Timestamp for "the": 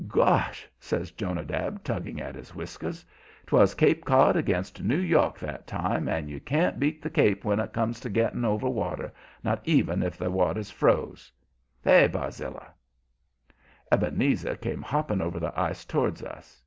7.03-7.09, 10.17-10.31, 15.39-15.53